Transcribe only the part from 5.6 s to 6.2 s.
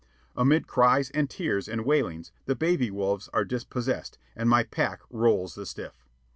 stiff.